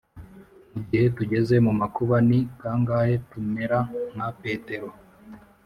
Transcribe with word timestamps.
mu 0.71 0.79
gihe 0.87 1.05
tugeze 1.17 1.55
mu 1.65 1.71
makuba, 1.79 2.15
ni 2.27 2.39
kangahe 2.59 3.15
tumera 3.29 3.79
nka 4.13 4.27
petero! 4.41 4.89